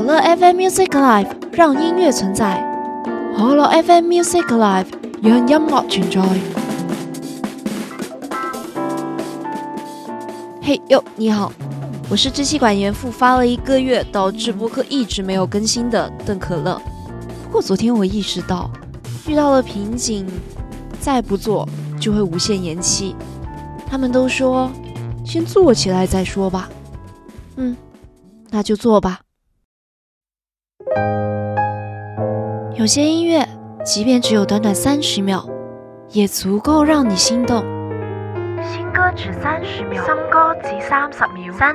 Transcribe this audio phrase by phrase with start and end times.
[0.00, 2.58] 可乐 FM Music Live 让音乐存在，
[3.36, 4.86] 可乐 FM Music Live
[5.22, 6.22] 让音乐存在。
[10.62, 11.52] 嘿哟，你好，
[12.08, 16.80] 我是支气管炎复发了一个月，导致播客一直没有更新的邓可乐。
[17.44, 18.70] 不过昨天我意识到，
[19.26, 20.26] 遇到了瓶颈，
[20.98, 21.68] 再不做
[22.00, 23.14] 就会无限延期。
[23.86, 24.70] 他们都说，
[25.26, 26.70] 先做起来再说吧。
[27.56, 27.76] 嗯，
[28.48, 29.20] 那就做吧。
[32.80, 33.46] 有些音乐，
[33.84, 35.46] 即便只有短短三十秒，
[36.08, 37.62] 也足够让你心动。
[38.62, 41.74] 新歌只三十秒，新歌只三十秒，三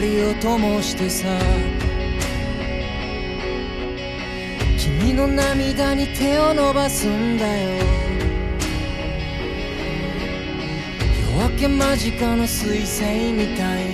[0.00, 0.26] 十秒。
[0.40, 1.26] 灯してさ
[4.78, 7.70] 君の涙に手を伸ばすんだよ
[11.38, 13.85] 夜明け間近の彗星みたい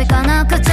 [0.00, 0.69] 続かなくち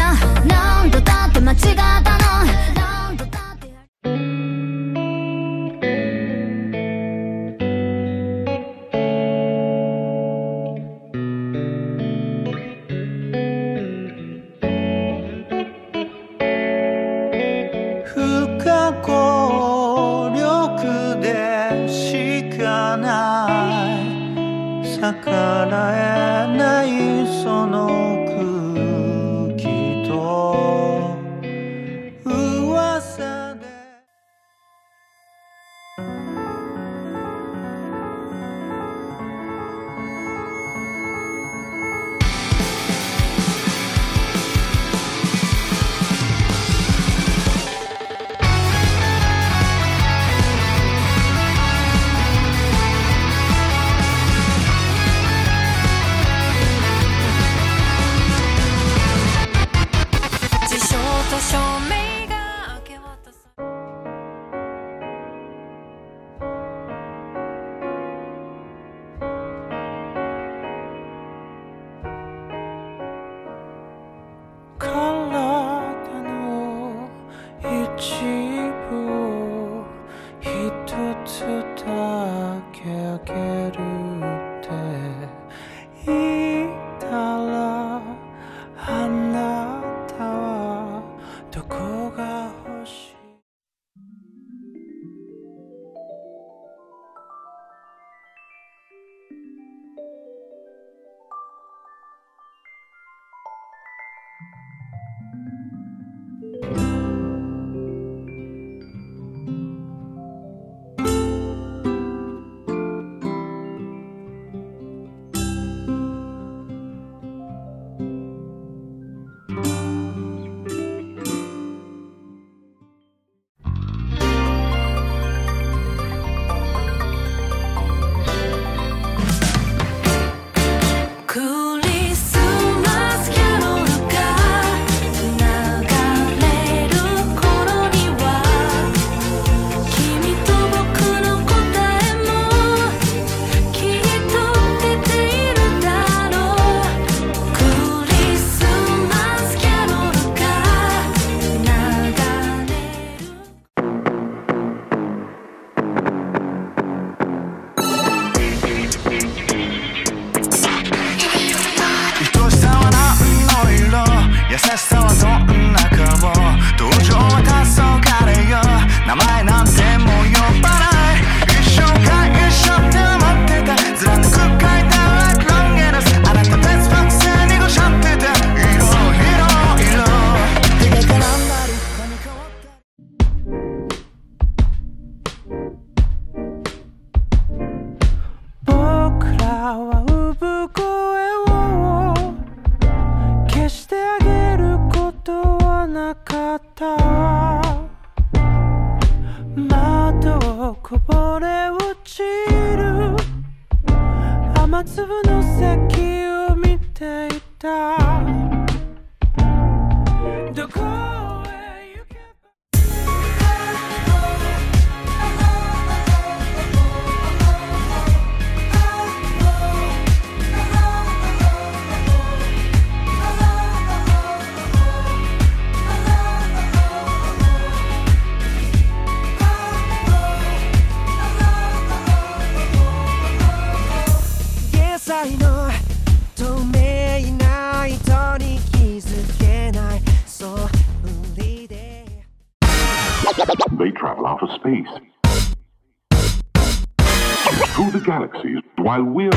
[248.98, 249.37] I will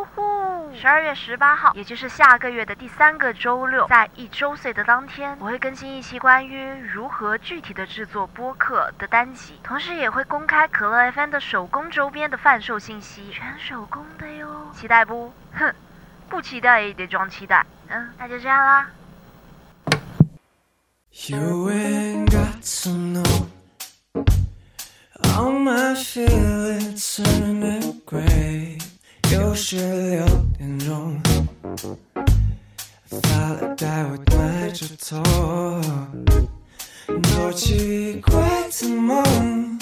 [0.81, 15.31] 十二月十八号，也就是下个月的第三个周六，在一周岁的当天，我会更新一期关于如何具体的制作播客的单集，同时也会公开可乐 FM 的手工周边的贩售信息，全手工的哟，期待不？
[15.53, 15.71] 哼，
[16.27, 17.63] 不期待也得装期待。
[17.87, 18.89] 嗯，那就这样啦。
[21.11, 23.45] You ain't got to know
[25.35, 28.80] all my feelings turning gray.
[29.31, 29.77] 又是
[30.09, 30.25] 六
[30.57, 31.17] 点钟，
[33.09, 35.23] 发了呆，我埋着头，
[37.05, 39.79] 多奇怪的梦，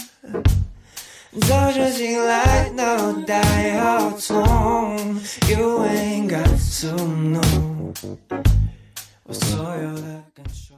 [1.47, 5.19] 早上醒来脑袋好痛。
[5.47, 6.45] You ain't got
[6.81, 7.91] to know
[9.23, 10.75] 我所有的感受。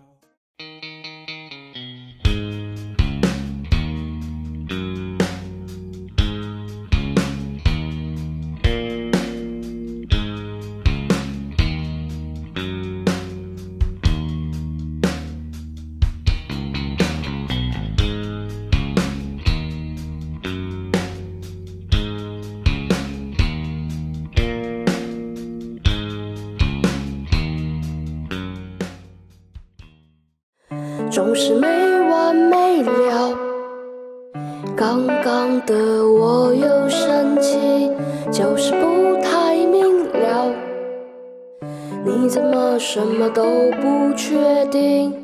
[42.94, 45.21] 什么都不确定？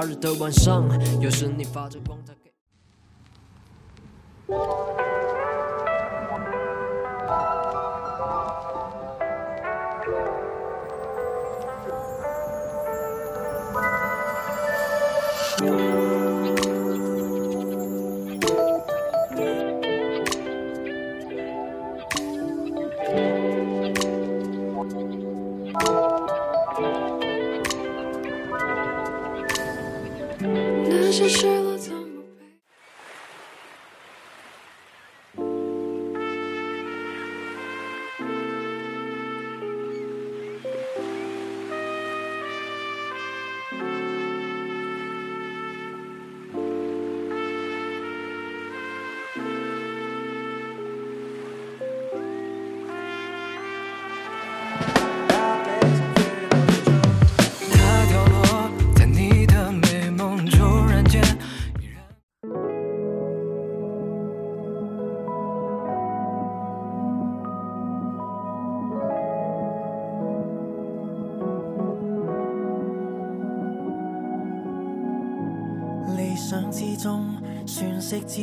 [0.00, 0.88] 夏日的晚上，
[1.20, 2.18] 有时你发着光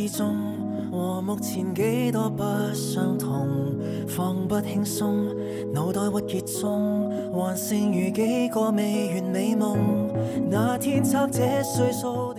[0.09, 0.35] 中，
[0.91, 3.47] 和目前几多不相同，
[4.07, 5.27] 放不轻松，
[5.73, 9.77] 脑袋郁结中，还剩余几个未完美梦。
[10.49, 12.33] 那天测这岁数，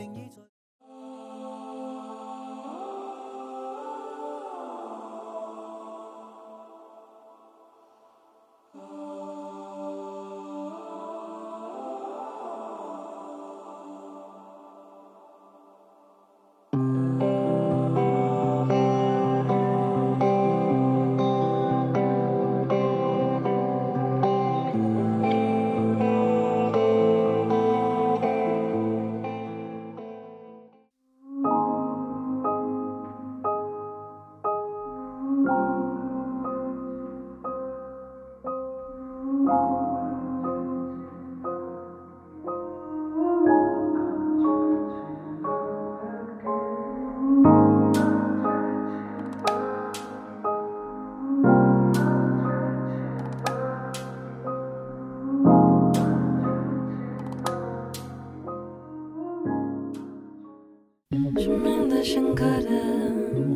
[61.48, 62.68] 生命的深刻的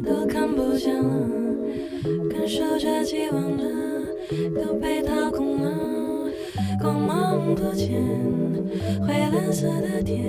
[0.02, 1.28] 都看不见了，
[2.30, 3.64] 感受着期望着
[4.64, 6.30] 都被掏空了，
[6.80, 8.02] 光芒不见，
[9.06, 10.24] 灰蓝色的天，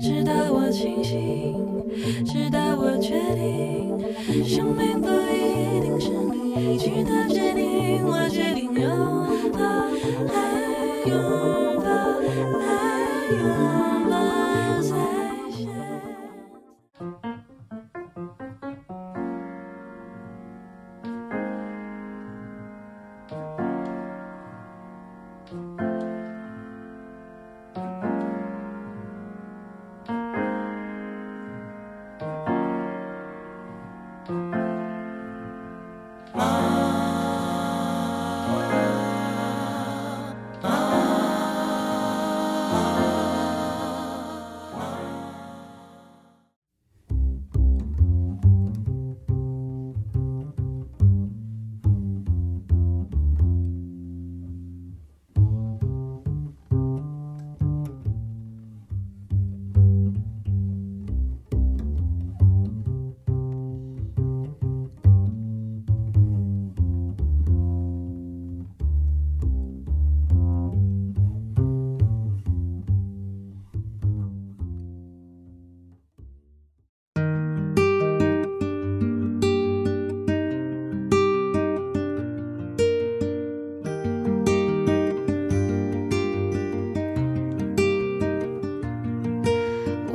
[0.00, 1.54] 直到我清醒，
[2.24, 6.08] 直到我决定，生命不一定是
[6.56, 9.60] 你去的决定，我决定拥抱，
[10.32, 10.40] 爱
[11.04, 11.12] 拥
[11.76, 11.84] 抱，
[12.58, 12.72] 爱
[13.30, 14.14] 拥抱
[14.80, 14.88] 再
[15.50, 15.68] 现。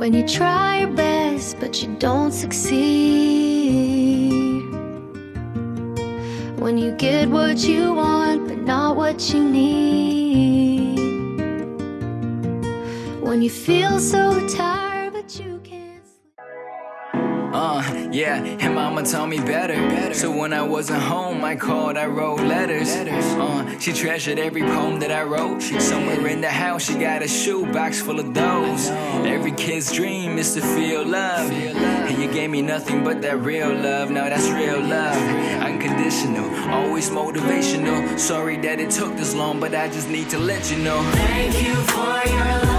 [0.10, 2.74] When you try your best but you don't succeed.
[6.58, 10.98] When you get what you want but not what you need.
[13.22, 14.79] When you feel so tired
[18.46, 19.76] and mama told me better.
[19.76, 20.14] better.
[20.14, 22.90] So when I wasn't home, I called, I wrote letters.
[22.90, 25.62] Uh, she treasured every poem that I wrote.
[25.62, 28.88] Somewhere in the house, she got a shoebox full of those.
[29.26, 31.52] Every kid's dream is to feel love.
[31.52, 34.12] And you gave me nothing but that real love.
[34.12, 35.18] Now that's real love.
[35.62, 38.20] Unconditional, always motivational.
[38.20, 41.02] Sorry that it took this long, but I just need to let you know.
[41.14, 42.79] Thank you for your love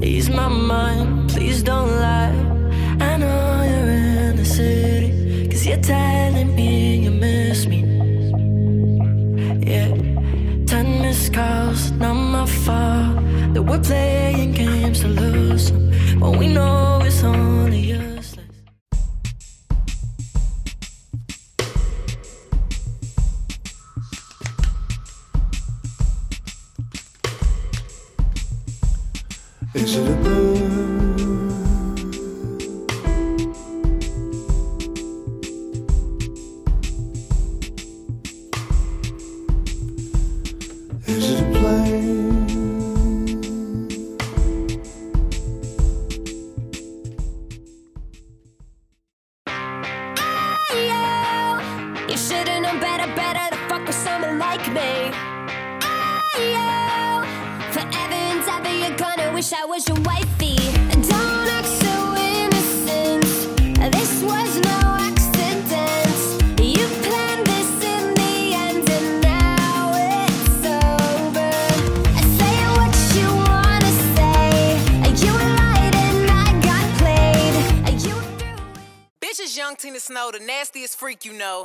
[0.00, 2.34] Ease my mind, please don't lie.
[3.00, 7.80] I know you're in the city, cause you're telling me you miss me.
[9.66, 9.88] Yeah,
[10.66, 13.18] ten missed calls, not my fault.
[13.54, 15.70] That we're playing games to lose,
[16.18, 17.91] but we know it's only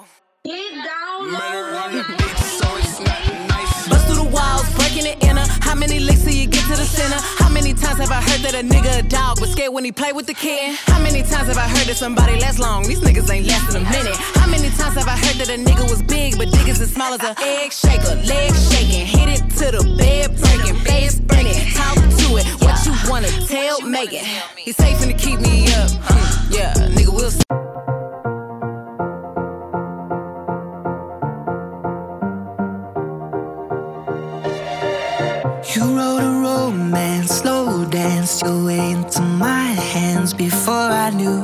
[0.02, 1.32] freak you know.
[3.90, 5.46] Bust through the walls, breaking it inner.
[5.62, 7.20] How many licks till you get to the center?
[7.38, 9.92] How many times have I heard that a nigga a dog but scared when he
[9.92, 10.76] play with the kid?
[10.88, 12.84] How many times have I heard that somebody lasts long?
[12.84, 14.16] These niggas ain't lasting a minute.
[14.40, 16.94] How many times have I heard that a nigga was big but dick is as
[16.94, 18.16] small as a egg shaker?
[18.24, 21.60] Leg shaking, hit it to the bed breaking, face burning.
[21.76, 24.24] Talk to it, what you wanna tell Megan?
[24.56, 25.92] He's safe to keep me up.
[25.92, 27.97] Hmm, yeah, nigga will.
[35.78, 41.40] You wrote a romance, slow danced your way into my hands before I knew.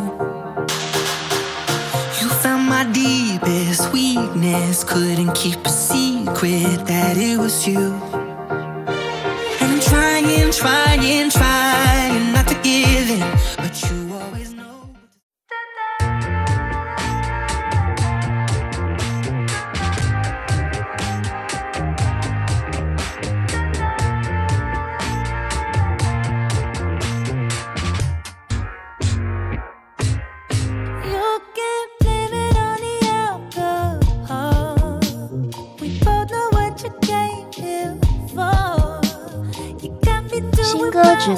[2.20, 7.94] You found my deepest weakness, couldn't keep a secret that it was you.
[9.62, 11.43] And I'm trying, trying, trying.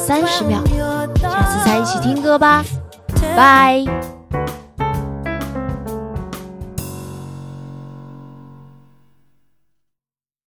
[0.06, 0.63] 三十秒，
[1.20, 2.63] 下次再一起听歌吧。
[3.36, 3.84] 拜。